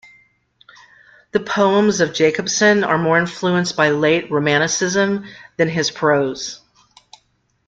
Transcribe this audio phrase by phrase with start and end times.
[1.31, 5.25] The poems of Jacobsen are more influenced by late romanticism
[5.57, 6.59] than his prose.